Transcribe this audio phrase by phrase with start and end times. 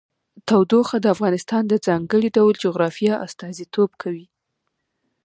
[0.47, 4.27] تودوخه د افغانستان د ځانګړي ډول جغرافیه استازیتوب کوي.